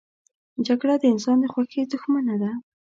[0.67, 2.51] جګړه د انسان د خوښۍ دښمنه ده